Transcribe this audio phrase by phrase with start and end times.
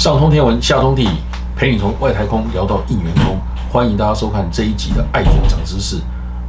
[0.00, 1.10] 上通天文，下通地理，
[1.54, 3.36] 陪你从外太空聊到应援空。
[3.70, 5.96] 欢迎大家收看这一集的《爱准长知识》。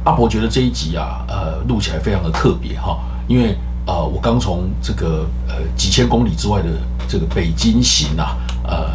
[0.04, 3.54] 阿伯觉得这一集啊，呃，录起来非常的特别哈，因为
[3.84, 6.68] 呃，我刚从这个呃几千公里之外的
[7.06, 8.88] 这个北京行啊，呃，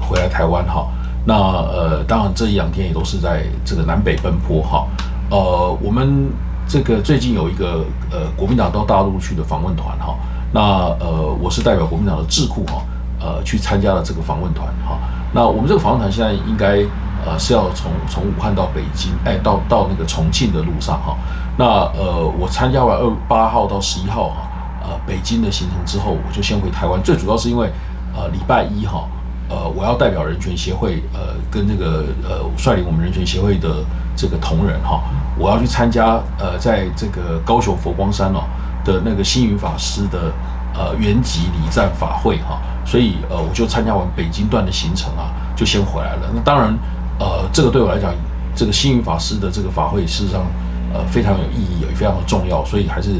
[0.00, 0.88] 回来台湾哈。
[1.24, 4.88] 那呃，当然这一两天也都是在这个南北奔波哈。
[5.30, 6.28] 呃，我们
[6.66, 10.16] 这个最近有一个呃国民党到大陆去的访问团哈。
[10.52, 10.60] 那
[10.98, 12.82] 呃，我是代表国民党的智库哈。
[13.20, 14.98] 呃，去参加了这个访问团哈。
[15.32, 16.78] 那我们这个访问团现在应该
[17.24, 21.16] 呃是要从从武汉到北京，哎，到到那个重庆的路上哈。
[21.56, 24.48] 那呃，我参加完二八号到十一号哈，
[24.82, 27.00] 呃，北京的行程之后，我就先回台湾。
[27.02, 27.70] 最主要是因为
[28.16, 29.04] 呃礼拜一哈，
[29.48, 33.84] 呃，我要代表人权协会呃跟这个呃率领我们人权协会的
[34.16, 35.02] 这个同仁哈，
[35.38, 38.42] 我要去参加呃在这个高雄佛光山哦
[38.84, 40.32] 的那个星云法师的
[40.74, 42.58] 呃原籍礼赞法会哈。
[42.84, 46.30] 所以，呃，我就参加完北京段的行程啊，就先回来了。
[46.34, 46.76] 那当然，
[47.18, 48.12] 呃，这个对我来讲，
[48.56, 50.44] 这个星云法师的这个法会，事实上，
[50.92, 52.64] 呃，非常有意义，也非常的重要。
[52.64, 53.10] 所以还是，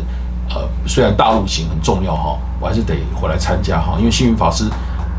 [0.49, 3.97] 呃，虽然大陆行很重要哈，我还是得回来参加哈。
[3.99, 4.69] 因为星云法师，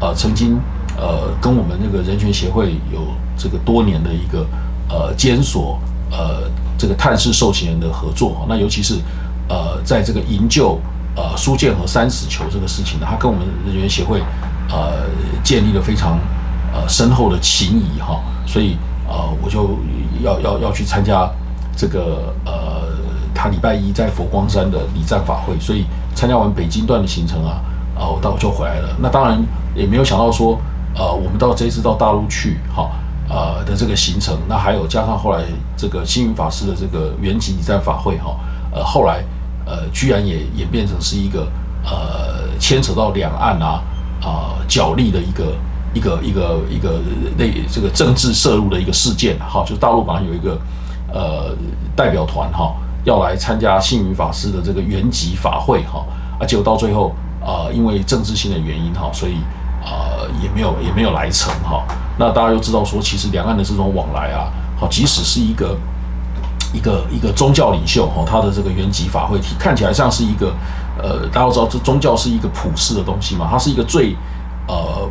[0.01, 0.59] 呃，曾经，
[0.97, 4.45] 呃，跟我们那个人权协会有这个多年的一个，
[4.89, 5.79] 呃，监所，
[6.11, 8.45] 呃，这个探视受刑人的合作。
[8.49, 8.95] 那尤其是，
[9.47, 10.77] 呃，在这个营救。
[11.13, 14.21] 呃，苏建和三死囚这个事情呢，他跟我们人员协会
[14.69, 15.09] 呃
[15.43, 16.17] 建立了非常
[16.73, 18.77] 呃深厚的情谊哈，所以
[19.09, 19.77] 呃我就
[20.23, 21.29] 要要要去参加
[21.75, 22.87] 这个呃
[23.35, 27.59] 他礼拜一在佛光山的礼赞法会，所以参加完北京段的行程啊，
[27.93, 28.95] 啊我到就回来了。
[28.97, 29.37] 那当然
[29.75, 30.57] 也没有想到说
[30.95, 32.89] 呃我们到这一次到大陆去哈
[33.27, 35.43] 呃的这个行程，那还有加上后来
[35.75, 38.37] 这个星云法师的这个原籍礼赞法会哈，
[38.73, 39.25] 呃后来。
[39.65, 41.47] 呃，居然也演变成是一个
[41.83, 43.81] 呃牵扯到两岸啊
[44.21, 45.53] 啊角力的一个
[45.93, 46.99] 一个一个一个
[47.37, 50.59] 类这个政治涉入的一个事件哈，就大陆本来有一个
[51.13, 51.55] 呃
[51.95, 56.05] 代表团哈要来参加幸云法师的这个原籍法会哈，
[56.39, 59.35] 啊结果到最后啊因为政治性的原因哈，所以
[59.83, 61.85] 啊也没有也没有来成哈。
[62.17, 65.77] 那大家都知道说，其实两岸的这种往来啊，好即使是一个。
[66.73, 70.53] 一个一个宗教领袖哈，他的这个原籍法会体看起来像是一个，
[70.97, 74.15] 呃，大家都知道这宗教是一个普世的东西嘛，它是一个最
[74.67, 75.09] 呃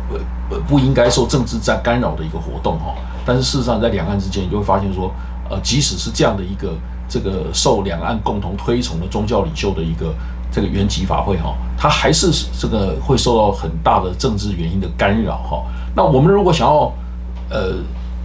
[0.49, 2.95] 不不应该受政治在干扰的一个活动哈。
[3.23, 5.11] 但是事实上，在两岸之间，你就会发现说，
[5.49, 6.73] 呃，即使是这样的一个
[7.07, 10.15] 这个受两岸共同推崇的宗教领袖的一个
[10.51, 15.63] 这个原籍法会哈，它还是这个会受到很大的政治原因的干扰哈。
[15.95, 16.91] 那我们如果想要
[17.49, 17.75] 呃，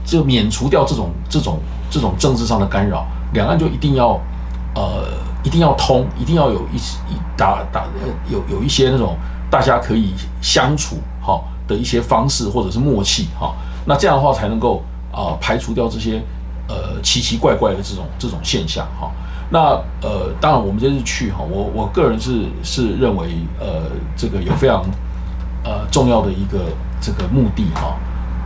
[0.06, 1.58] 就免除掉这种这种
[1.91, 3.06] 这种政治上的干扰。
[3.32, 4.20] 两岸就一定要，
[4.75, 5.09] 呃，
[5.42, 7.84] 一定要通，一定要有一一打打
[8.31, 9.16] 有有一些那种
[9.50, 13.54] 大家可以相处哈的一些方式或者是默契哈，
[13.84, 14.82] 那这样的话才能够
[15.12, 16.22] 啊排除掉这些
[16.69, 19.10] 呃奇奇怪怪的这种这种现象哈。
[19.50, 19.60] 那
[20.00, 23.28] 呃，当然我们这次去哈，我我个人是是认为
[23.60, 24.82] 呃这个有非常
[25.64, 26.58] 呃重要的一个
[27.00, 27.97] 这个目的哈，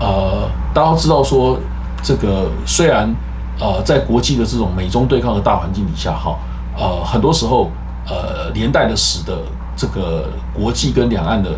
[0.00, 1.58] 呃，大家知道说
[2.02, 3.14] 这个虽然。
[3.60, 6.38] 呃，在国际的这种美中对抗的大环境底下，哈，
[6.78, 7.70] 呃，很多时候，
[8.08, 9.36] 呃，连带的使得
[9.76, 11.50] 这个国际跟两岸的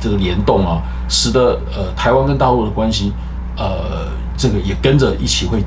[0.00, 0.80] 这个联动啊，
[1.10, 3.12] 使得呃台湾跟大陆的关系，
[3.58, 5.62] 呃，这个也跟着一起会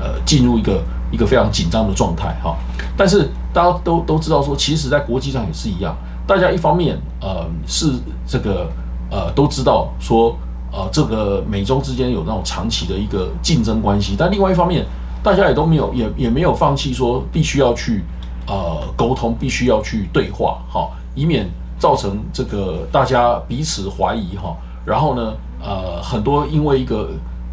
[0.00, 0.82] 呃进入一个
[1.12, 2.56] 一个非常紧张的状态，哈。
[2.96, 5.94] 但是大家都都知道说，其实在国际上也是一样，
[6.26, 7.92] 大家一方面呃是
[8.26, 8.66] 这个
[9.10, 10.34] 呃都知道说，
[10.72, 14.86] 呃这个美中之间有那种长期的一个竞争关系，但另外一方面。
[15.22, 18.02] 大家也都没有，也也没有放弃说必须要去
[18.46, 21.46] 呃沟通，必须要去对话，哈，以免
[21.78, 24.56] 造成这个大家彼此怀疑，哈。
[24.86, 27.10] 然后呢，呃，很多因为一个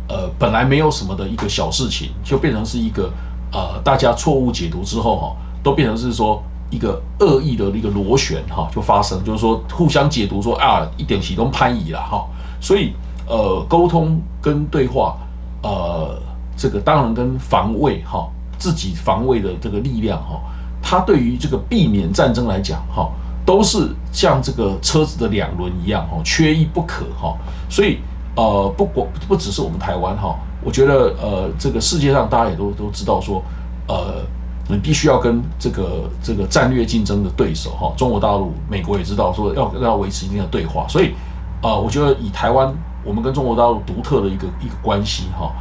[0.07, 3.11] 呃本来没有什么的一个小事情，就变成是一个
[3.51, 12.25] 呃大家错误解读之后，哈，都变成是说一个恶意的一个螺旋，哈，就发生，就是说互相解读说啊一点启动攀移了，哈。
[12.61, 12.93] 所以
[13.27, 15.17] 呃沟通跟对话，
[15.61, 16.17] 呃。
[16.57, 18.27] 这个当然跟防卫哈，
[18.57, 20.41] 自己防卫的这个力量哈，
[20.81, 23.11] 它对于这个避免战争来讲哈，
[23.45, 27.37] 都是像这个车子的两轮一样哈，缺一不可哈。
[27.69, 27.99] 所以
[28.35, 33.43] 呃，不管不只是我们台湾哈，我觉得呃，这个世界上大家也都都知道说，
[33.87, 34.25] 呃，
[34.67, 40.87] 你必须要跟这个这个战略竞争的对手哈，中国大陆、美国也知道说要要维持一定的对话。
[40.87, 41.13] 所以
[41.61, 45.53] 呃，我觉得以台湾我们跟中国大陆独特的一个一个关系哈。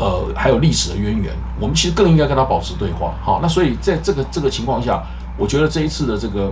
[0.00, 1.30] 呃，还有历史的渊源，
[1.60, 3.12] 我们其实更应该跟他保持对话。
[3.22, 5.02] 好，那所以在这个这个情况下，
[5.36, 6.50] 我觉得这一次的这个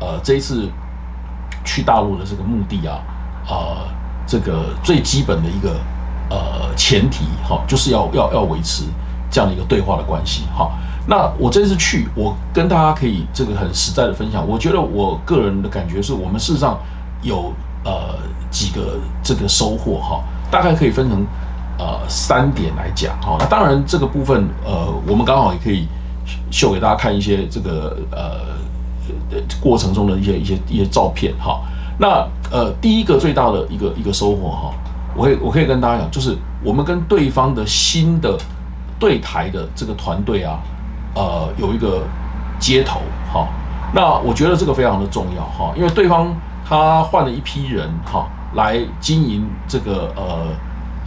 [0.00, 0.66] 呃，这一次
[1.62, 2.98] 去大陆的这个目的啊，
[3.46, 3.86] 呃，
[4.26, 5.76] 这个最基本的一个
[6.30, 8.84] 呃前提哈，就是要要要维持
[9.30, 10.72] 这样的一个对话的关系哈。
[11.06, 16.78] 那我这次去，我跟大家可以这个很实在的分享，我觉得我个人的感觉是我们事实上
[17.20, 17.52] 有
[17.84, 18.16] 呃
[18.50, 21.24] 几个这个收获哈，大概可以分成
[21.78, 23.36] 呃三点来讲哈。
[23.38, 25.86] 那当然这个部分呃，我们刚好也可以
[26.50, 28.40] 秀给大家看一些这个呃
[29.60, 31.60] 过程中的一些一些一些照片哈。
[31.98, 34.74] 那呃第一个最大的一个一个收获哈，
[35.16, 38.36] 我可以我可以跟大家讲，就是我们跟对方的新的
[38.98, 40.58] 对台的这个团队啊。
[41.18, 42.02] 呃，有一个
[42.58, 43.00] 接头
[43.32, 43.48] 哈，
[43.94, 46.30] 那我觉得这个非常的重要哈，因为对方
[46.62, 50.48] 他换了一批人哈，来经营这个呃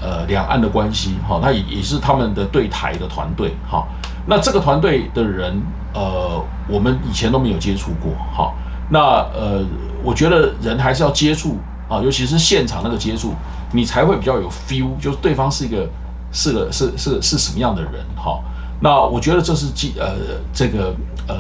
[0.02, 3.88] 呃两岸的关系哈，那也也是他们的对台的团队哈，
[4.26, 5.62] 那这个团队的人
[5.94, 8.54] 呃，我们以前都没有接触过哈，
[8.90, 9.00] 那
[9.34, 9.64] 呃，
[10.04, 11.58] 我觉得人还是要接触
[11.90, 13.34] 啊，尤其是现场那个接触，
[13.74, 15.88] 你才会比较有 feel，就是对方是一个
[16.32, 18.40] 是个是是是什么样的人哈。
[18.82, 20.14] 那我觉得这是记呃
[20.54, 20.96] 这个
[21.28, 21.36] 呃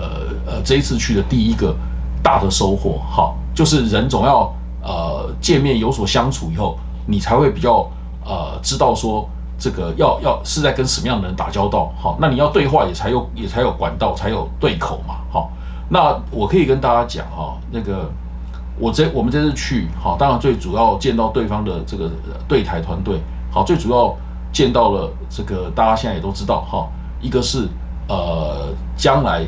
[0.45, 1.73] 呃这一次去的第一个
[2.21, 4.53] 大的收获哈，就是人总要
[4.83, 7.89] 呃见面有所相处以后，你才会比较
[8.29, 9.27] 呃知道说
[9.57, 15.49] 这个要要是在跟什么样的人打交道好，那你要对话也才有也才有管道才有对口嘛好，
[15.89, 18.09] 那我可以跟大家讲哈，那个
[18.77, 22.09] 我这我们这次去好，当然最主要见到对方的这个
[22.47, 23.19] 对台团队
[23.51, 24.15] 好，最主要
[24.53, 26.87] 见到了这个大家现在也都知道哈。
[27.19, 27.67] 一个是
[28.07, 29.45] 呃，将来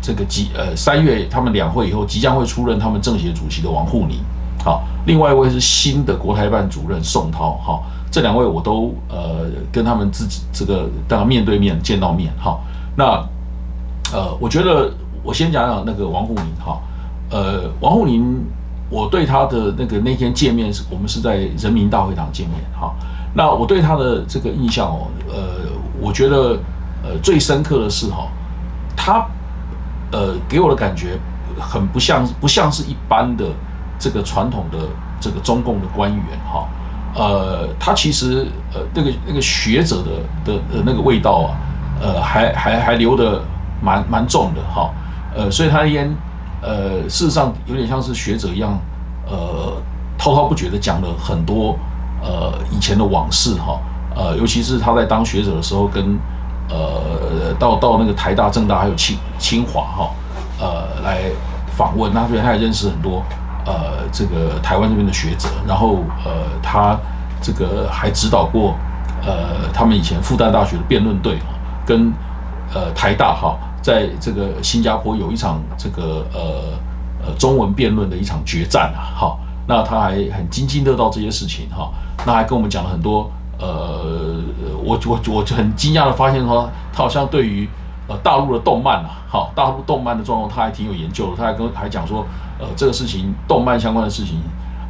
[0.00, 4.18] 这个即呃三月他们两会以后即将会出任他们政协主席的王沪宁，
[4.64, 7.80] 好，另外一位是新的国台办主任宋涛，哈，
[8.12, 12.60] 这两位我都呃跟他们自己这个当然面对面见到面，哈，
[12.94, 13.04] 那
[14.12, 14.92] 呃我觉得
[15.24, 16.78] 我先讲讲那个王沪宁，哈，
[17.30, 18.44] 呃王沪宁
[18.88, 22.94] 我对他的那个那天见面是我们是在人民大会堂见面，哈，
[23.34, 25.70] 那我对他的这个印象哦，呃
[26.00, 26.56] 我觉得。
[27.04, 28.28] 呃，最深刻的是哈，
[28.96, 29.26] 他
[30.12, 31.18] 呃给我的感觉
[31.58, 33.44] 很不像，不像是一般的
[33.98, 34.78] 这个传统的
[35.20, 36.68] 这个中共的官员哈，
[37.14, 40.10] 呃，他其实呃那个那个学者的
[40.44, 41.56] 的的那个味道啊，
[42.00, 43.42] 呃还还还留的
[43.82, 44.90] 蛮蛮重的哈，
[45.34, 46.14] 呃，所以他的烟
[46.62, 48.78] 呃事实上有点像是学者一样，
[49.26, 49.72] 呃
[50.16, 51.78] 滔滔不绝的讲了很多
[52.22, 53.78] 呃以前的往事哈，
[54.16, 56.18] 呃，尤其是他在当学者的时候跟
[56.70, 60.10] 呃，到到那个台大、政大还有清清华哈，
[60.58, 61.22] 呃，来
[61.76, 63.22] 访问，那所以他也认识很多
[63.64, 66.30] 呃，这个台湾这边的学者，然后呃，
[66.62, 66.96] 他
[67.40, 68.74] 这个还指导过
[69.24, 71.38] 呃，他们以前复旦大学的辩论队，
[71.86, 72.12] 跟
[72.74, 79.36] 呃台大哈，在这个新加坡有一场这个呃呃中文辩论的一场决战啊，哈，
[79.66, 81.90] 那他还很津津乐道这些事情哈，
[82.26, 83.30] 那还跟我们讲了很多。
[83.60, 84.40] 呃，
[84.82, 87.68] 我我我就很惊讶的发现说，他好像对于
[88.08, 92.26] 呃大陆的动漫啊，好，大陆动漫的状况他还挺有研究的，他还跟还讲说，
[92.62, 94.40] 呃，这个事情动漫相关的事情，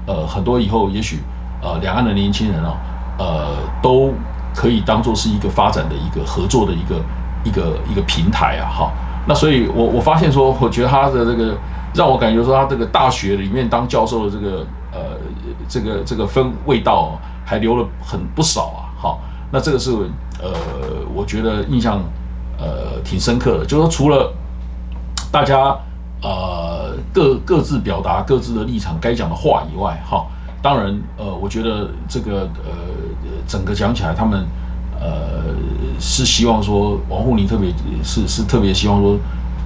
[0.06, 1.20] 呃，很多以后也许
[1.62, 2.76] 呃两岸的年轻人啊，
[3.18, 3.46] 呃，
[3.82, 4.12] 都
[4.54, 7.00] 可以当做是一个发展的一个合作的一个
[7.44, 8.92] 一个一个平台啊，哈，
[9.26, 11.56] 那所以我我发现说，我觉得他的这个
[11.94, 15.00] 让我感觉说，他这个大学里面当教授的这个呃
[15.66, 17.18] 这个这个分味道。
[17.44, 19.90] 还留了很不少啊，好，那这个是
[20.40, 20.54] 呃，
[21.12, 22.00] 我觉得印象
[22.56, 24.32] 呃挺深刻的，就是说除了
[25.30, 25.76] 大家
[26.22, 30.26] 呃各各自表达各自的立场该讲的话以外，哈，
[30.62, 32.70] 当然呃，我觉得这个呃
[33.46, 34.46] 整个讲起来，他们
[35.00, 35.54] 呃
[36.00, 39.18] 是希望说王沪宁特别是是特别希望说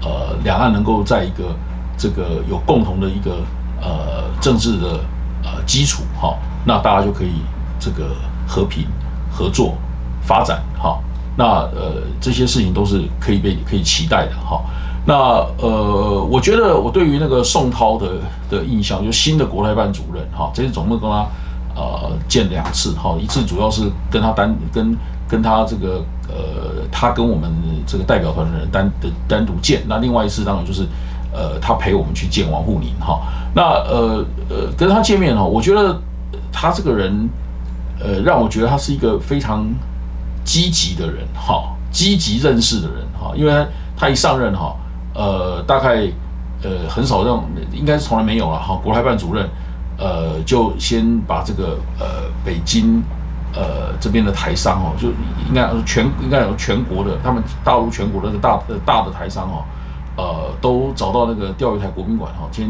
[0.02, 1.54] 呃两岸能够在一个
[1.96, 3.36] 这个有共同的一个
[3.80, 5.00] 呃政治的
[5.44, 7.32] 呃基础，哈，那大家就可以。
[7.78, 8.16] 这个
[8.48, 8.86] 和平
[9.30, 9.76] 合作
[10.22, 10.98] 发展，哈，
[11.36, 14.64] 那呃这些事情都是可以被可以期待的，哈。
[15.06, 15.14] 那
[15.58, 18.06] 呃，我觉得我对于那个宋涛的
[18.50, 21.26] 的印象，就新的国台办主任，哈，这次总共跟他
[21.75, 24.96] 呃见两次，哈，一次主要是跟他单跟
[25.28, 27.50] 跟他这个呃他跟我们
[27.86, 30.82] 这个代表团的人单的单独见，那另外一次当然就是
[31.32, 33.20] 呃他陪我们去见王沪宁，哈。
[33.54, 35.98] 那呃呃跟他见面，哈，我觉得
[36.52, 37.28] 他这个人。
[37.98, 39.66] 呃，让我觉得他是一个非常
[40.44, 44.76] 积极的人，哈，积极认识的人，哈，因为他一上任，哈，
[45.16, 46.06] 呃，大概
[46.62, 47.42] 呃很少让，
[47.73, 49.49] 应该是从来没有了，哈，国台办主任，
[49.99, 52.06] 呃，就先把这个呃
[52.44, 53.02] 北京
[53.54, 55.08] 呃这边的台商，哦，就
[55.49, 59.64] 应该全应该有全国的，他们大陆全国的大大的台商，哦，
[60.16, 60.25] 呃，
[60.61, 62.68] 都找到那个钓鱼台国宾馆，哈，先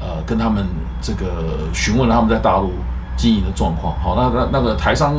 [0.00, 0.66] 呃跟他们
[1.00, 1.26] 这个
[1.72, 2.70] 询问了他们在大陆。
[3.16, 3.94] 经营的状况。
[4.02, 5.14] 好，那那那个台商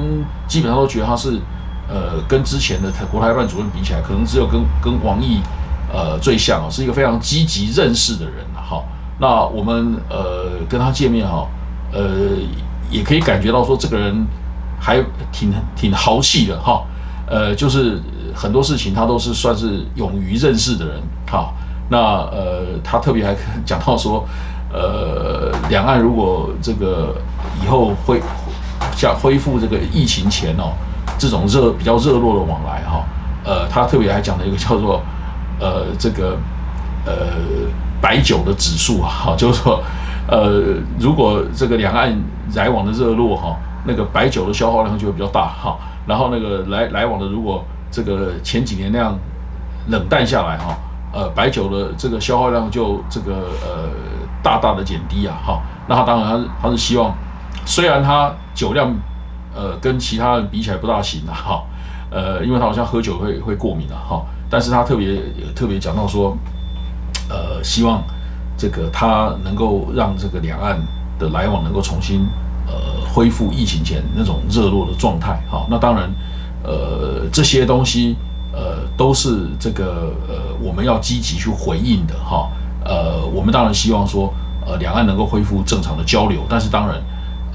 [0.48, 1.40] 基本上都觉得他是
[1.88, 5.40] 呃跟之前的台国台办主任比起来，可能只有跟跟王毅
[5.92, 8.62] 呃最像哦，是一个非常积极认识的人了。
[8.62, 8.84] 哈，
[9.20, 11.48] 那我们呃跟他见面哈，
[11.92, 12.02] 呃
[12.90, 14.26] 也可以感觉到说这个人
[14.80, 16.84] 还挺挺豪气的哈。
[17.28, 18.02] 呃，就是
[18.36, 21.54] 很多事情他都是算是勇于认识的人，哈。
[21.90, 21.98] 那
[22.32, 24.26] 呃，他特别还讲到说，
[24.72, 27.16] 呃，两岸如果这个
[27.62, 28.22] 以后恢
[28.96, 30.72] 像恢复这个疫情前哦，
[31.18, 33.06] 这种热比较热络的往来哈，
[33.44, 35.02] 呃，他特别还讲了一个叫做
[35.62, 36.36] 呃这个
[37.06, 37.14] 呃
[38.02, 39.82] 白酒的指数 哈，就是说
[40.28, 42.14] 呃如果这个两岸
[42.56, 45.78] 来往的热络哈，那个白酒的消耗量就会比较大哈。
[46.08, 49.16] 然后那个来来往的，如果这个前几年那样
[49.90, 50.76] 冷淡下来哈，
[51.14, 53.90] 呃，白酒的这个消耗量就这个呃
[54.42, 55.62] 大大的减低啊哈。
[55.88, 57.14] 那他当然他他是希望，
[57.66, 58.92] 虽然他酒量
[59.56, 61.64] 呃跟其他人比起来不大行啊哈，
[62.10, 65.22] 呃，因为他好像喝酒会会过敏啊哈，但是他特别
[65.56, 66.38] 特别讲到说，
[67.30, 68.04] 呃，希望
[68.58, 70.80] 这个他能够让这个两岸
[71.18, 72.28] 的来往能够重新。
[72.68, 76.10] 呃，恢复疫情前那种热络的状态，哈，那当然，
[76.64, 78.16] 呃，这些东西，
[78.54, 82.50] 呃，都是这个呃，我们要积极去回应的，哈，
[82.86, 84.32] 呃，我们当然希望说，
[84.66, 87.04] 呃，两岸能够恢复正常的交流，但是当然，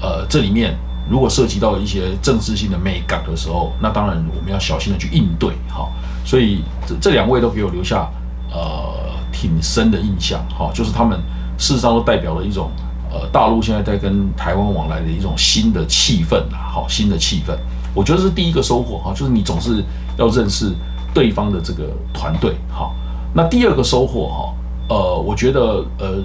[0.01, 0.77] 呃，这里面
[1.09, 5.89] 如果涉及到一些政治性的美感的时候，那当然我们要小心的去应对，哈，
[6.27, 8.07] 所以这这两位都给我留下
[8.51, 8.93] 呃
[9.31, 11.17] 挺深的印象，哈，就是他们
[11.57, 12.69] 事实上都代表了一种。
[13.09, 17.55] 呃，大陆现在在跟台湾往来的一种新的气氛啊，好，新的气氛，
[17.93, 19.81] 我觉得是第一个收获哈，就是你总是
[20.17, 20.75] 要认识
[21.13, 22.91] 对方的这个团队哈。
[23.33, 24.53] 那第二个收获哈，
[24.89, 26.21] 呃，我觉得呃，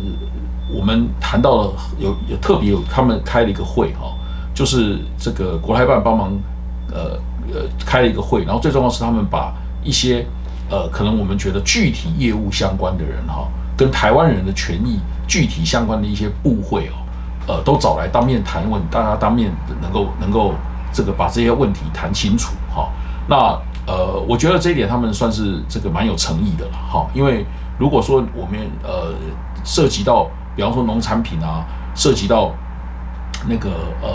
[0.74, 4.12] 我们谈到了有有特别有他们开了一个会哈，
[4.52, 6.32] 就是这个国台办帮忙
[6.92, 7.16] 呃
[7.54, 10.26] 呃开了一个会，然后最重要是他们把一些
[10.70, 13.48] 呃可能我们觉得具体业务相关的人哈。
[13.74, 16.92] 跟台湾人的权益具体相关的一些部会哦，
[17.48, 20.52] 呃，都找来当面谈问，大家当面能够能够
[20.92, 22.90] 这个把这些问题谈清楚哈。
[23.26, 27.06] 那呃，我觉得这一点他们算是这个蛮有诚意的了哈。
[27.14, 27.44] 因为
[27.78, 29.14] 如果说我们呃
[29.64, 31.64] 涉及到，比方说农产品啊，
[31.96, 32.52] 涉及到
[33.48, 33.70] 那个
[34.02, 34.08] 呃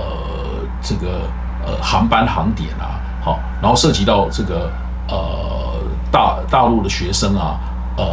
[0.84, 1.24] 这个
[1.66, 4.72] 呃航班航点啊，好，然后涉及到这个
[5.10, 5.76] 呃
[6.12, 7.60] 大大陆的学生啊。
[8.00, 8.06] 呃，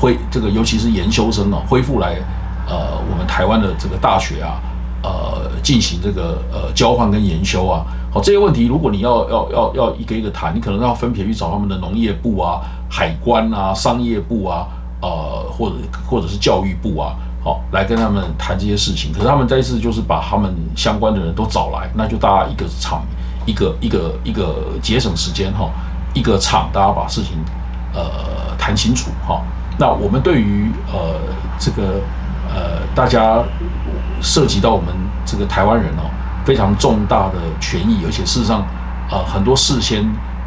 [0.00, 2.16] 恢这个尤其是研修生啊，恢复来
[2.66, 4.58] 呃我们台湾的这个大学啊，
[5.02, 14.66] 呃进行这个呃交换跟研修啊，好这些问题，如果你要要要要一个一个谈，你可能要分别去找他们的农业部啊、海关啊、商业部啊，
[15.02, 15.74] 呃或者
[16.08, 17.12] 或者是教育部啊，
[17.44, 19.12] 好来跟他们谈这些事情。
[19.12, 23.02] 可是他们这次就是把他们相关的人都找来，那就大家一个场
[23.44, 25.70] 一个一个一个节省时间哈，
[26.14, 27.36] 一个场大家把事情。
[27.94, 29.42] 呃，谈清楚哈。
[29.78, 31.18] 那我们对于呃
[31.58, 32.02] 这个
[32.46, 33.42] 呃大家
[34.20, 36.04] 涉及到我们这个台湾人哦，
[36.44, 38.62] 非常重大的权益，而且事实上
[39.10, 40.04] 呃很多事先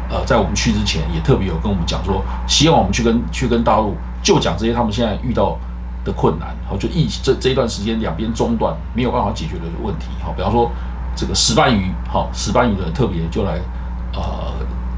[0.08, 5.58] 呃在我们去之前也特别有跟我们讲说，希望我们去跟去跟大陆就讲这些他们现在遇到
[6.04, 10.70] 的困难，好就疫这这一段时间两边中断没有办法解决的问题，好，比方说
[11.16, 13.58] 这个石斑鱼，好石斑鱼的特别就来
[14.14, 14.22] 呃。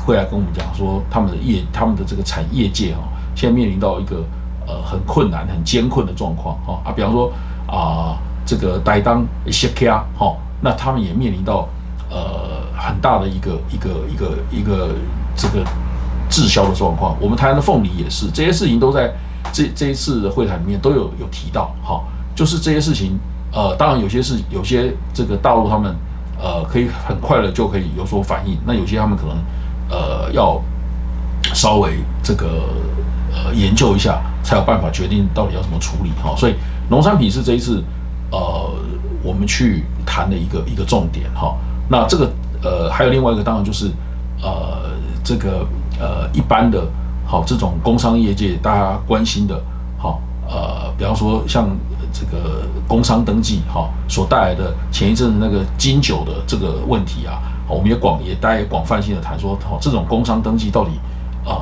[0.04, 3.00] 会来跟我们讲说，他们的业，他们的这个产业界哈，
[3.34, 4.22] 现在面临到一个
[4.66, 7.32] 呃很困难、很艰困的状况哈啊，比方说
[7.66, 11.66] 啊，这个台当一些卡哈，那他们也面临到
[12.10, 14.90] 呃很大的一个一个一个一个
[15.34, 15.64] 这个
[16.28, 17.16] 滞销的状况。
[17.18, 19.10] 我们台湾的凤梨也是，这些事情都在
[19.54, 22.02] 这这一次的会谈里面都有有提到哈，
[22.36, 23.18] 就是这些事情
[23.52, 25.96] 呃，当然有些是有些这个大陆他们
[26.38, 29.36] 呃可以很快的就可以有所反应，那有些他们可能。
[29.88, 30.60] 呃，要
[31.52, 32.46] 稍微这个
[33.32, 36.34] 呃研究一下，才有办法决定到底要怎么处理哈。
[36.36, 36.54] 所以
[36.88, 37.82] 农产品是这一次
[38.30, 38.70] 呃
[39.22, 41.56] 我们去谈的一个一个重点哈。
[41.88, 42.30] 那这个
[42.62, 43.90] 呃还有另外一个，当然就是
[44.42, 44.90] 呃
[45.22, 45.66] 这个
[45.98, 46.86] 呃一般的
[47.26, 49.60] 好这种工商业界大家关心的，
[49.98, 51.68] 好呃比方说像
[52.14, 57.42] 这个工商登记哈所带来的前一阵子那个金九的这个问题啊。
[57.66, 60.90] 我们也广也大家广泛性的谈说，哦，这种工商登记到底，
[61.46, 61.54] 呃，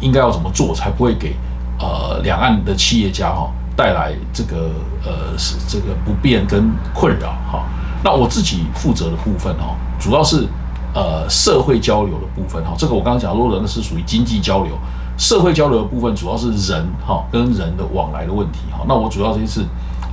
[0.00, 1.36] 应该要怎么做才不会给
[1.78, 4.70] 呃两岸的企业家哈带来这个
[5.04, 7.66] 呃是这个不便跟困扰哈。
[8.02, 10.48] 那我自己负责的部分哈，主要是
[10.94, 12.74] 呃社会交流的部分哈。
[12.78, 14.78] 这个我刚刚讲，如果人是属于经济交流，
[15.16, 18.84] 社会交流的部分主要是人哈跟人的往来的问题哈。
[18.88, 19.64] 那我主要这一次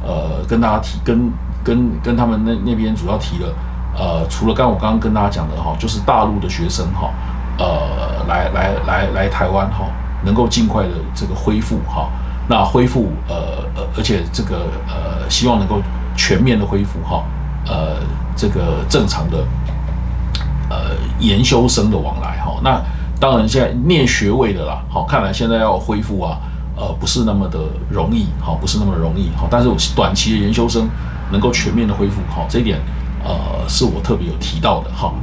[0.03, 1.31] 呃跟大家提跟
[1.63, 3.53] 跟跟他们那那边主要提了，
[3.97, 7.11] 呃，除了刚我刚刚跟大家讲的哈，就是大陆的学生哈，
[7.57, 9.85] 呃，来来来来台湾哈，
[10.23, 12.09] 能够尽快的这个恢复哈，
[12.47, 13.35] 那恢复呃
[13.75, 15.81] 呃，而且这个呃，希望能够
[16.15, 17.23] 全面的恢复哈，
[17.67, 17.97] 呃，
[18.35, 19.45] 这个正常的
[20.69, 22.81] 呃研修生的往来哈，那
[23.21, 26.37] 当然现在念学位的啦，好，看来现在要恢复啊。
[26.73, 27.59] 呃，不是那么的
[27.91, 30.89] 容易，好，不是那么容易，好，但是短期的研修生
[31.31, 32.79] 能够全面的恢复，好，这一点，
[33.23, 33.35] 呃，
[33.67, 35.13] 是我特别有提到的，哈。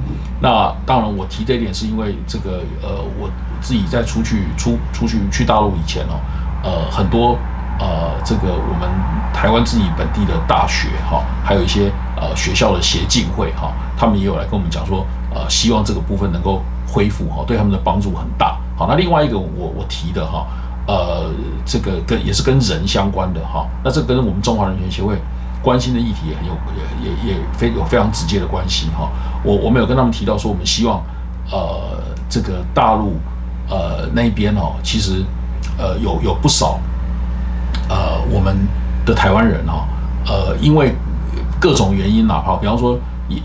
[0.40, 3.28] 那当然，我提这一点是因为这个，呃，我
[3.60, 6.20] 自己在出去出出去去大陆以前哦，
[6.62, 7.36] 呃，很多
[7.80, 8.88] 呃，这个我们
[9.34, 20.46] 台湾自己本地的大学，哈，还有一些呃学校的协进会，哈，他们也有来跟我们讲说，呃，希望这个部分能够恢复，哈，对他们的帮助很大，好，那另外一个我我提的，哈。
[20.88, 21.30] 呃，
[21.66, 25.18] 这个跟也是跟人相关的哈，那这跟我们中华人权协会
[25.62, 26.52] 关心的议题也很有
[27.04, 29.10] 也也也非有非常直接的关系哈。
[29.44, 31.02] 我我们有跟他们提到说，我们希望
[31.52, 33.20] 呃这个大陆
[33.68, 35.22] 呃那边哦，其实
[35.76, 36.80] 呃有有不少
[37.90, 38.56] 呃我们
[39.04, 39.86] 的台湾人哈，
[40.26, 40.94] 呃因为
[41.60, 42.98] 各种原因哪怕比方说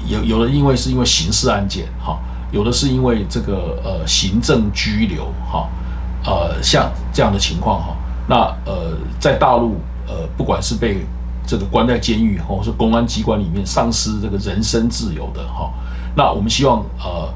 [0.08, 2.18] 有有的因为是因为刑事案件哈，
[2.54, 5.68] 有的是因为这个呃行政拘留哈。
[6.26, 7.98] 呃，像这样的情况哈，
[8.30, 9.76] 那呃，在大陆
[10.08, 11.06] 呃，不管是被
[11.46, 15.70] 这个关在监狱或是公安机关里面丧失这个人身自由的哈，
[16.16, 17.28] 那我们希望呃，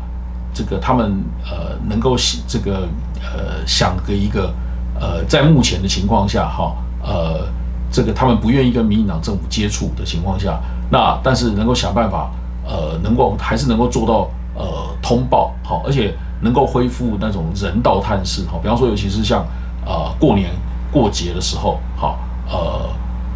[0.53, 2.15] 这个他们呃能够
[2.47, 2.87] 这个
[3.21, 4.53] 呃想个一个
[4.97, 7.45] 呃，在目前的情况下哈，呃，
[7.91, 12.31] 这个他们不愿意跟民进党政府接触的情况下，那但是能够想办法
[12.65, 14.65] 呃，能够还是能够做到呃
[15.01, 16.13] 通报好，而且。
[16.39, 19.43] 能够恢复那种人道探视，哈，比方说，尤其是像
[19.83, 20.51] 呃过年
[20.91, 22.87] 过节的时候，好，呃，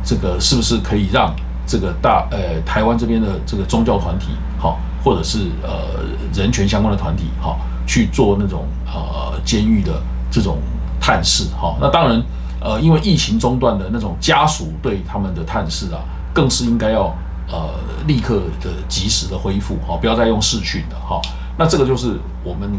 [0.04, 1.34] 这个是不是可以让
[1.66, 4.28] 这个大呃台湾这边的这个宗教团体，
[4.60, 10.60] 好，或者是呃人权相关的团体，好，去做那种呃监狱的这种
[11.00, 12.24] 探视，哈，那当然，
[12.60, 16.02] 呃，因为疫情中断的那种家属对他们的探视啊，
[16.36, 17.12] 更是应该要
[17.52, 17.70] 呃
[18.08, 21.22] 立刻的及时的恢复，哈，不要再用视讯的，哈。
[21.58, 22.72] 那这个就是我们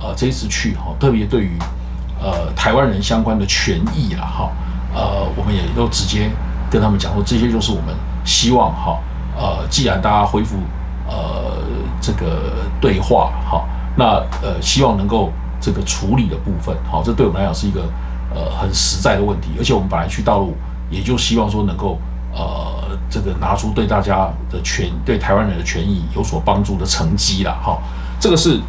[0.00, 1.58] 呃这一次去哈，特别对于
[2.22, 4.52] 呃台湾人相关的权益了哈，
[4.94, 6.30] 呃我们也都直接
[6.70, 8.98] 跟他们讲说，这些就是我们希望哈，
[9.36, 10.56] 呃既然大家恢复
[11.08, 11.58] 呃
[12.00, 13.64] 这个对话哈，
[13.96, 17.82] 那呃希望能够这个处理的部分好，这对我们来讲是一个
[18.34, 20.54] 呃很实在的问题，而且我们本来去大陆
[20.90, 21.98] 也就希望说能够
[22.34, 27.78] 呃这个拿出对大家的权对台湾人的权益有所帮助的成绩了哈。
[28.20, 28.60] 这个是，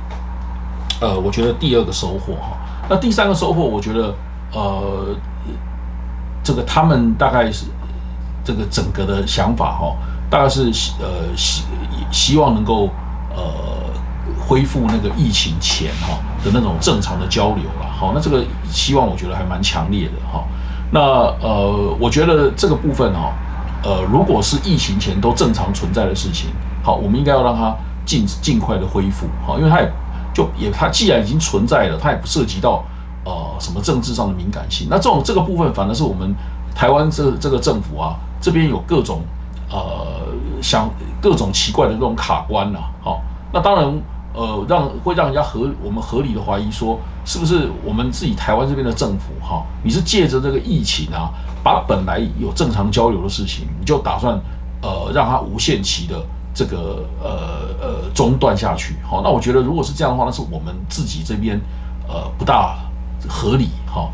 [1.02, 2.58] 呃，我觉得第二个收获哈。
[2.90, 4.14] 那第三个收获，我觉得，
[4.54, 5.16] 呃，
[6.44, 7.66] 这个他们大概是
[8.44, 9.96] 这个整个的想法哈，
[10.30, 11.64] 大概是呃希
[12.12, 12.90] 希望能够
[13.36, 13.44] 呃
[14.40, 17.86] 恢复那个疫情前哈的那种正常的交流了。
[17.92, 20.44] 好，那这个希望我觉得还蛮强烈的哈。
[20.92, 21.00] 那
[21.42, 23.34] 呃，我觉得这个部分哈，
[23.84, 26.50] 呃，如果是疫情前都正常存在的事情，
[26.84, 27.76] 好，我们应该要让它。
[28.06, 29.92] 尽尽快的恢复，好，因为它也
[30.34, 32.84] 就也它既然已经存在了，它也不涉及到
[33.24, 34.88] 呃什么政治上的敏感性。
[34.90, 36.34] 那这种这个部分，反而是我们
[36.74, 39.22] 台湾这这个政府啊，这边有各种
[39.70, 40.26] 呃
[40.60, 40.90] 想
[41.22, 43.22] 各种奇怪的这种卡关呐，好，
[43.54, 43.86] 那当然
[44.34, 51.30] 呃让会让人家合我们合理的怀疑说，是不是我们自己台湾这边的政府哈，你是借着这个疫情啊，
[51.64, 54.40] 把本来有正常交流的事情，你就打算
[54.82, 56.16] 呃让它无限期的。
[56.52, 57.30] 这个呃
[57.80, 61.58] 呃中断下去，好，那我觉得如果是这样的话，那是我们自己这边
[62.06, 62.76] 呃不大
[63.30, 64.10] 合理哈。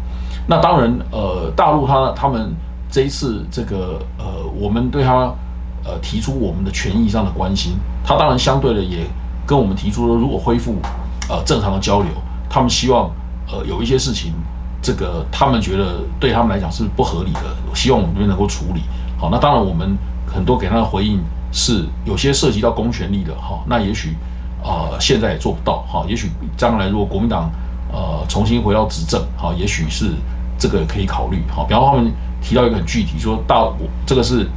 [0.46, 2.54] 那当然呃大陆他他们
[2.92, 5.34] 这一次这个呃我们对他
[5.84, 9.08] 呃提出我们的权益上的关心，他当然相对的也
[9.46, 10.76] 跟我们提出了，如果恢复
[11.30, 12.10] 呃正常的交流，
[12.50, 13.10] 他们希望
[13.52, 14.34] 呃有一些事情
[14.82, 18.82] 这个他们觉得对他们来讲是不合理的，希望我们这边能够处理
[19.20, 19.30] 好。
[19.30, 21.20] 那当然我们很多给他的回应。
[21.58, 24.18] 是有些涉及到公权力的哈，那也许
[24.62, 27.50] 呃现在也做不到哈，也许将来如果国民党
[27.94, 30.12] 呃重新回到执政哈，也许是
[30.60, 31.64] 这个可以考虑哈。
[31.64, 34.50] 比方他们提到一个很具体，说到我这个是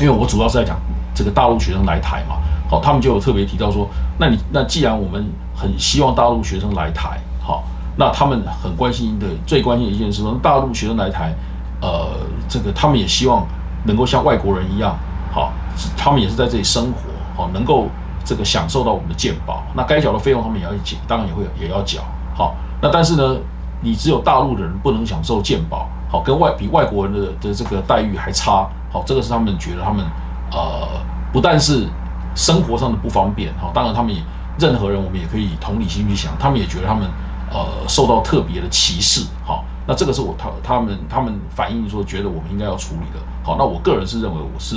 [0.00, 0.76] 因为我主要是在讲
[1.14, 2.36] 这个大陆学生来台嘛，
[2.68, 5.24] 好，他们就有特别提到说，那你那既然我们
[5.54, 7.64] 很希望大陆学生来台，好，
[7.96, 11.34] 那他们很关心的最关心的一件事，说大陆学生来台，
[11.80, 12.08] 呃，
[12.48, 13.46] 这个他们也希望
[13.84, 14.96] 能够像外国人一样，
[15.32, 15.52] 好。
[15.96, 16.98] 他们也是在这里生活，
[17.34, 17.86] 好，能够
[18.26, 22.02] 这个享受到我们的健保，那该缴的费用他们也要缴，当然也会也要缴，
[22.36, 23.38] 好，那但是呢，
[23.80, 30.04] 你只有大陆的人不能享受健保，好，跟外比外国人的的这个待遇还差，好，这个是他们觉得他们
[30.52, 31.00] 呃，
[31.32, 31.86] 不但是
[32.34, 34.20] 生活上的不方便哈，当然他们也
[34.58, 37.08] 任何人我们也可以同理心去想，他们也觉得他们
[37.50, 39.64] 呃受到特别的歧视哈。
[39.86, 43.20] 那这个是我他他们他们反映说觉得我们应该要处理的。
[43.42, 44.76] 好，那我个人是认为我是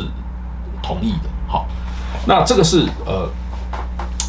[0.82, 1.30] 同意的。
[1.48, 1.68] 好，
[2.26, 3.30] 那这个是呃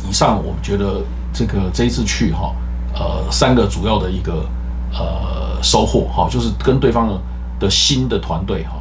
[0.07, 1.01] 以上我们觉得
[1.33, 2.53] 这个这一次去哈
[2.95, 4.45] 呃三个主要的一个
[4.93, 7.09] 呃收获哈，就是跟对方
[7.59, 8.73] 的新的团队哈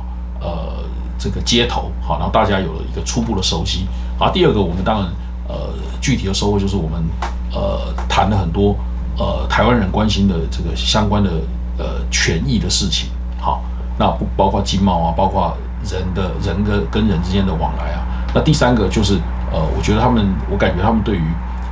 [0.41, 0.83] 呃
[1.25, 3.87] 这个接头好，然后大家有了一个初步的熟悉。
[4.19, 5.05] 好，第二个我们当然
[5.47, 7.03] 呃具体的收获就是我们
[7.51, 8.75] 呃谈了很多
[9.17, 11.31] 呃台湾人关心的这个相关的。
[11.77, 13.61] 呃，权益的事情，好，
[13.99, 17.99] 那不包括经贸啊，包括人的人跟跟人之间的往来啊。
[18.33, 19.19] 那第三个就是，
[19.51, 21.23] 呃，我觉得他们，我感觉他们对于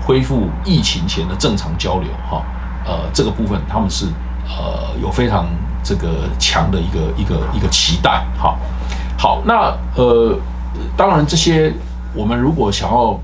[0.06, 2.44] 恢复疫情前的正常交流，哈，
[2.86, 4.08] 呃，这个部分他们是
[4.50, 5.48] 呃有非常
[5.82, 8.58] 这个强的一个一个一个期待，哈。
[9.18, 10.38] 好，那呃，
[10.98, 11.74] 当然这些
[12.16, 13.20] 我们如果想要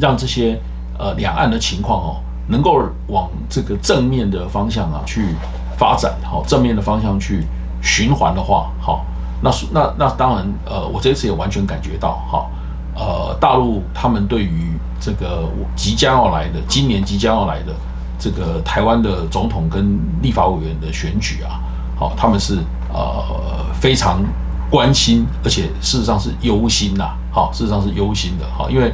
[0.00, 0.58] 让这些
[0.98, 2.16] 呃两岸的情况哦，
[2.48, 5.34] 能够往这个正面的方向啊去。
[5.78, 7.46] 发展好正面的方向去
[7.82, 9.04] 循环的话，好，
[9.42, 12.46] 那那那当然，呃，我这次也完全感觉到，哈，
[12.94, 15.46] 呃，大陆他们对于这个
[15.76, 17.74] 即将要来的今年即将要来的
[18.18, 21.60] 这个台湾的总统跟立法委员的选举啊，
[21.98, 22.58] 好，他们是
[22.90, 23.22] 呃
[23.74, 24.24] 非常
[24.70, 28.92] 关心，而且事实上是忧心呐，好，事实上是忧心的，哈，因为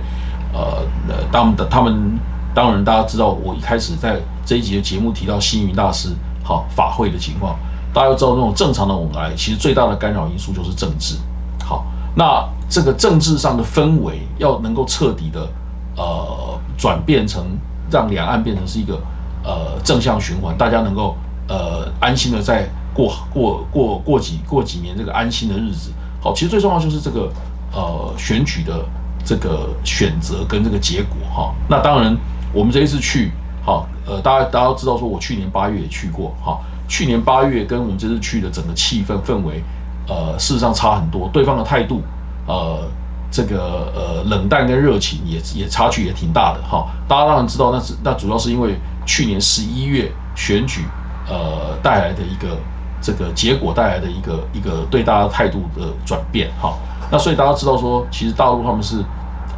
[0.53, 0.85] 呃，
[1.31, 2.19] 当的他们
[2.55, 6.11] 当然大家知道，我一开始在这一集的节目提到星云大师。
[6.45, 7.57] 好法会的情况，
[7.95, 11.17] 大家要知道，那种正常的往来，其实最大的干扰因素就是政治。
[11.65, 15.49] 好，那这个政治上的氛围要能够彻底的
[15.97, 17.47] 呃转变成
[17.89, 19.01] 让两岸变成是一个
[19.45, 25.91] 呃正向循环，大家能够呃安心的在过过过过几过几年这个安心的日子。
[26.21, 27.33] 好，其实最重要就是这个
[27.73, 28.85] 呃选举的
[29.25, 31.55] 这个选择跟这个结果哈。
[31.69, 32.17] 那当然，
[32.53, 33.31] 我们这一次去。
[33.65, 39.63] 好，呃，大家大家都知道，说我去年八月也去过，哈，去年八月跟我们这次去的整个气氛氛围，
[40.09, 42.03] 呃，事实上差很多，对方的态度，
[42.49, 42.91] 呃，
[43.31, 48.75] 这个呃冷淡跟热情也也差距也挺大的，哈，大家当然知道，那是那主要是因为
[49.07, 50.81] 去年十一月选举，
[51.29, 52.59] 呃带来的一个
[53.03, 56.75] 这个结果带来的一个一个对大家态度的转变，哈，
[57.11, 59.03] 那所以大家知道说，其实大陆他们是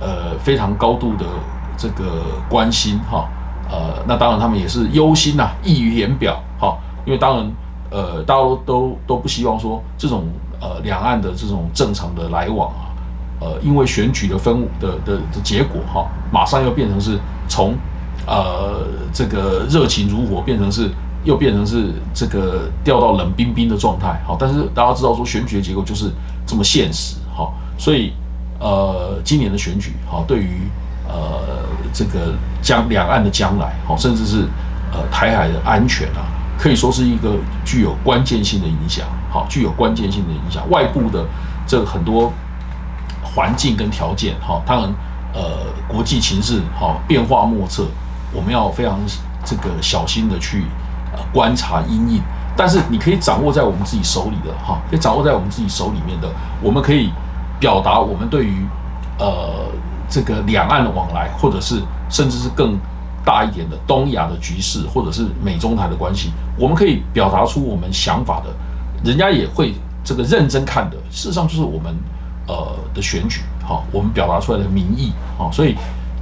[0.01, 1.27] 呃非常高度的
[1.77, 2.05] 这个
[2.49, 3.29] 关心，哈。
[3.67, 6.77] 呃，那当然他们也是忧心呐，溢于言表，哈，
[7.07, 7.53] 因为当然，
[7.91, 10.25] 呃，大家都都不希望说这种
[10.61, 12.93] 呃两岸的这种正常的来往啊，
[13.41, 17.75] 呃，因为选举的分的的的结果哈，马上又变成是从
[18.27, 20.91] 呃这个热情如火变成是
[21.25, 26.11] 又变成是这个掉到冷冰冰的状态，好，但是大家知道说选举的结果就是
[26.47, 28.13] 这么现实，哈，所以
[28.61, 30.69] 呃今年的选举，好，对于
[31.09, 31.65] 呃。
[31.93, 34.49] 这个将两岸的将来，好，甚至是
[34.93, 36.27] 呃台海的安全啊，
[36.59, 40.69] 可以说是一个具有关键性的影响，好，具有关键性的影响。
[40.71, 41.25] 外部的
[41.69, 42.33] 这个很多
[43.23, 44.95] 环境跟条件，好，当然
[45.35, 47.87] 呃国际情势好变化莫测，
[48.33, 48.99] 我们要非常
[49.45, 50.65] 这个小心的去
[51.33, 52.23] 观察阴影。
[52.57, 56.29] 但是你可以掌握在我们自己手里的，哈，可以掌握在我们自己手里面的，
[56.63, 57.11] 我们可以
[57.59, 58.67] 表达我们对于
[59.19, 59.67] 呃。
[60.07, 62.79] 这个两岸的往来，或者是甚至是更
[63.25, 68.51] 大一点的东亚的局势，或者是美中台的关系，我们可以表达出我们想法的，
[69.03, 69.75] 人家也会
[70.05, 70.97] 这个认真看的。
[71.11, 71.97] 事实上，就是我们
[72.47, 75.75] 呃的选举，哈，我们表达出来的民意，哈，所以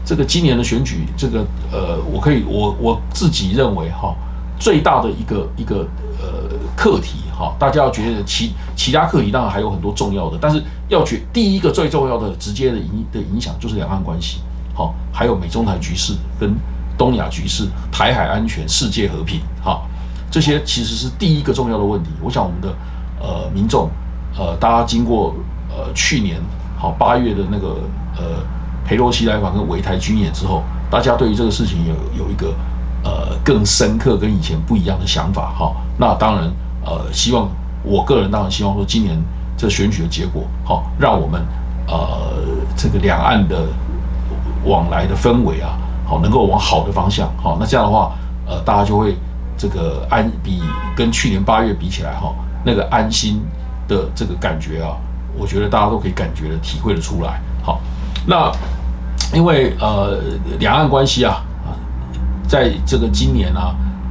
[0.06, 4.14] 这个今年的选举，这个呃，我可以我我自己认为，哈，
[4.62, 5.84] 最大的一个一个
[6.20, 7.18] 呃课题。
[7.36, 14.40] 哈，大家要觉得其其他课题当然还有很多重要的，但是要觉第一个最重要的直接的影的影响就是两岸关系，
[14.74, 16.54] 好，还有美中台局势跟
[16.96, 19.82] 东亚局势、台海安全、世界和平，哈，
[20.30, 22.10] 这些其实是第一个重要的问题。
[22.22, 22.68] 我想我们的
[23.18, 23.90] 呃民众，
[24.38, 25.34] 呃，大家经过
[25.70, 26.36] 呃去年
[26.78, 27.78] 好八月的那个
[28.16, 28.44] 呃
[28.84, 32.54] 佩洛西来访跟围台军演之后，大家对于这个事情有有一个
[33.02, 36.50] 呃更深刻跟以前不一样的想法，哈，那当然。
[36.84, 37.48] 呃，希望
[37.84, 39.16] 我个人当然希望说，今年
[39.56, 41.40] 这选举的结果，好，让我们
[41.86, 42.42] 呃
[42.76, 43.68] 这个两岸的
[44.64, 48.10] 往来的氛围啊，好，能够往好的方向，好，那这样的话，
[48.48, 49.16] 呃，大家就会
[49.56, 50.60] 这个安比
[50.96, 52.34] 跟去年八月比起来，哈，
[52.64, 53.40] 那个安心
[53.86, 54.96] 的这个感觉啊，
[55.38, 57.80] 我觉得大家都可以感觉的体会的出来，好，
[58.26, 58.50] 那
[59.32, 60.18] 因为呃
[60.58, 61.44] 两岸关系啊，
[62.52, 63.60] 在这个今年呢，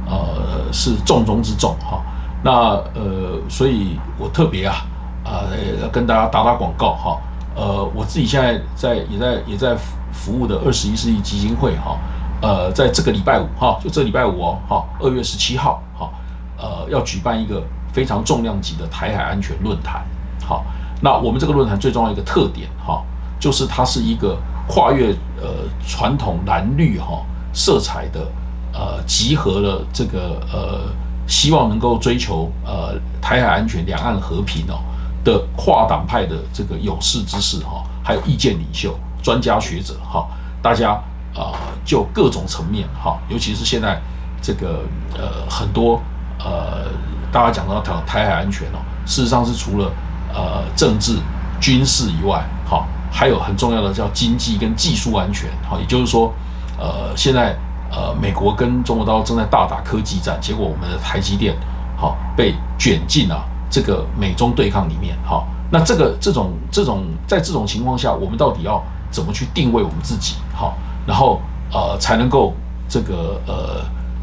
[0.08, 2.02] 呃是重中之重，哈。
[2.42, 2.50] 那
[2.92, 4.84] 呃，所以我特别啊，
[5.22, 7.20] 呃，跟大家打打广告哈。
[7.54, 11.96] 呃，我自己现在在也在也在服服务的二十一世纪基金会哈，
[12.40, 16.10] 呃，在这个礼拜五哈，就这礼拜五哦，哈，二月十七号哈，
[16.58, 20.02] 呃，要举办一个非常重量级的台海安全论坛。
[20.44, 20.64] 好，
[21.00, 23.04] 那我们这个论坛最重要一个特点哈，
[23.38, 25.46] 就是它是一个跨越呃
[25.86, 28.20] 传统蓝绿哈色彩的
[28.72, 30.80] 呃，集合了这个呃，
[31.26, 34.80] 希望能够追求呃台海安全、两岸和平哦。
[35.24, 40.26] 的跨党派的这个有识之士哈，还有意见领袖、专家学者哈，
[40.60, 41.00] 大家
[41.32, 44.02] 啊就各种层面哈，尤其是现在
[44.42, 44.80] 这个
[45.16, 46.02] 呃很多
[46.40, 46.88] 呃
[47.30, 49.92] 大家讲到台台海安全哦，事实上是除了
[50.34, 51.16] 呃政治
[51.60, 56.34] 军事以外，哈，还有很重要的叫经济跟技术安全哈，也就是说
[56.82, 57.56] 呃现在
[57.92, 61.54] 呃美国跟中国大陆正在大打科技战，结果我们的台积电
[61.96, 63.48] 好被卷进了。
[63.74, 70.74] 这个美中对抗里面，哈，那这个这种这种在这种情况下，我们到底要怎么去定位我们自己，哈，
[71.06, 71.40] 然后
[71.72, 72.52] 呃才能够
[72.86, 73.80] 这个呃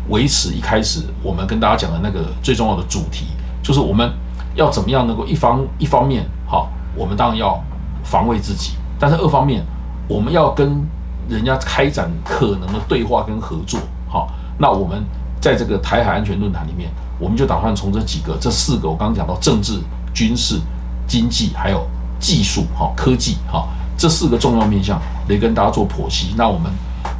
[0.09, 3.25] 维持一开始我们跟大家讲的那个最重要的主题，
[3.63, 4.13] 就是我们
[4.53, 7.59] 要怎么样能够一方一方面，哈，我们当然要
[8.03, 9.65] 防卫自己，但是二方面
[10.07, 10.87] 我们要跟
[11.29, 15.03] 人家开展可能的对话跟合作，哈，那我们
[15.39, 16.89] 在这个台海安全论坛里面。
[17.21, 19.77] 我们就打算从这几个、这四个，我刚刚讲到政治、
[20.13, 20.57] 军事、
[21.05, 21.85] 经济，还有
[22.17, 26.33] 技术，哈，科技，哈，这四个重要面向来跟大家做剖析。
[26.37, 26.71] 那我们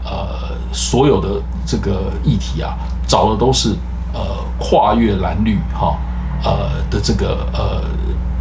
[0.06, 3.76] 呃所有的这个议题啊，找的都是
[4.14, 4.22] 呃
[4.58, 5.98] 跨越蓝绿，哈，
[6.46, 7.84] 呃的这个呃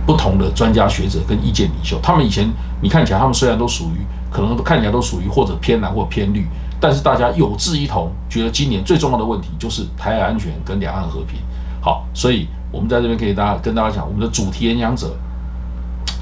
[0.06, 1.98] 不同的专家学者跟意见领袖。
[2.00, 2.48] 他们以前
[2.80, 6.46] 你看起来，他们虽然都属于，可能看起来都属于或者偏蓝或偏绿。
[6.80, 11.40] 但是大家有志一同，觉得今年最重要的问题就是台海安全跟两岸和平。
[11.80, 15.16] 好，所以我们在这边可以大家跟大家讲，我们的主题演讲者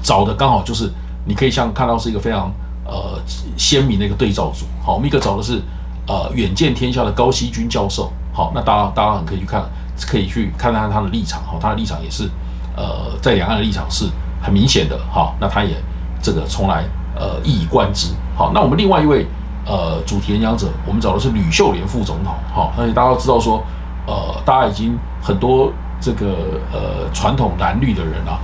[0.01, 0.91] 找的刚好就是
[1.25, 2.51] 你可以像看到是一个非常
[2.85, 3.19] 呃
[3.55, 4.65] 鲜明的一个对照组。
[4.83, 5.61] 好，我们一个找的是
[6.07, 8.11] 呃远见天下的高希军教授。
[8.33, 9.63] 好，那大家大家很可以去看，
[10.07, 11.43] 可以去看看他的立场。
[11.43, 12.29] 好，他的立场也是
[12.75, 14.05] 呃在两岸的立场是
[14.41, 14.97] 很明显的。
[15.11, 15.75] 好，那他也
[16.21, 16.83] 这个从来
[17.19, 18.13] 呃一以贯之。
[18.35, 19.25] 好，那我们另外一位。
[19.69, 23.61] 呃，主题演讲者，我们找的是吕秀莲副总统，好，而且大家都知道说，
[24.05, 26.27] 呃，大家已经很多这个
[26.71, 28.39] 呃传统蓝绿的人啊，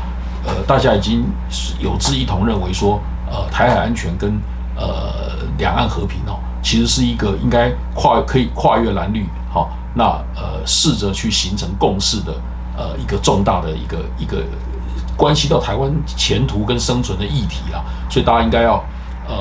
[0.46, 1.24] 呃，大家已经
[1.80, 3.00] 有志一同认为说，
[3.32, 4.38] 呃，台海安全跟
[4.76, 10.04] 呃两岸和平哦，其实是一个应该跨可以跨越蓝绿，好，那
[10.36, 12.34] 呃试着去形成共识的
[12.78, 14.44] 呃一个重大的一个一个
[15.18, 18.84] 关系到台湾前途跟生存的议题啊，所以大家应该要
[19.28, 19.36] 呃。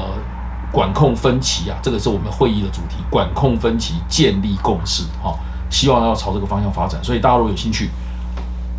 [0.73, 2.97] 管控分歧啊，这个是我们会议的主题。
[3.11, 6.99] 管控分歧，建立共识，哈，希望要朝这个方向发展。
[7.05, 7.91] 所以大家如果有兴趣，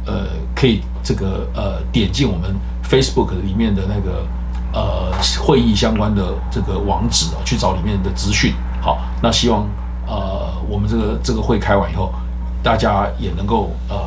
[0.07, 0.25] 呃，
[0.55, 4.25] 可以这个呃点进我们 Facebook 里面的那个
[4.73, 8.55] 呃会议相关的这个网址啊，去找里面的资讯。
[8.81, 9.63] 好，那希望
[10.07, 12.11] 呃我们这个这个会开完以后，
[12.63, 14.03] 大家也能够呃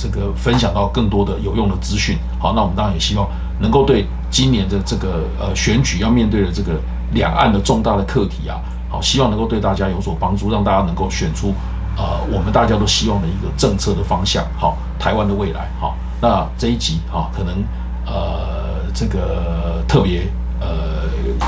[0.00, 2.16] 这个分享到更多的有用的资讯。
[2.38, 3.28] 好，那我们当然也希望
[3.60, 6.80] 能够对今年的这个呃选举要面对的这个。
[7.12, 8.54] 两岸的重大的课题啊，
[8.88, 11.52] 好，希望能够对大家有所帮助，让大家能够选出
[11.96, 17.64] 呃我们大家都希望的一个政策的方向，好，台湾的未来，好，那这一集哈，可能
[18.06, 20.22] 呃这个特别
[20.60, 21.02] 呃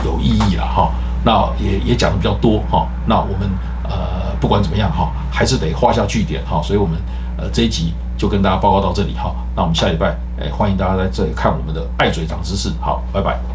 [0.04, 0.90] 有意义了哈，
[1.24, 3.48] 那也也讲的比较多哈，那我们
[3.84, 7.00] 呃不管怎么样哈，还是得画下句点哈，所以我们
[7.38, 13.51] 呃这一集就跟大家报告到这里哈，那我们下礼拜哎欢迎大家在这里看我们的爱嘴长知识，好，拜拜。